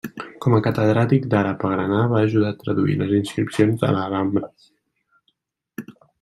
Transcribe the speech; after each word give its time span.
Com 0.43 0.53
a 0.57 0.59
catedràtic 0.67 1.27
d'àrab 1.33 1.65
a 1.69 1.71
Granada, 1.73 2.07
va 2.13 2.21
ajudar 2.29 2.49
a 2.53 2.57
traduir 2.65 2.97
les 3.03 3.15
inscripcions 3.19 3.85
de 3.85 3.93
l'Alhambra. 3.99 4.51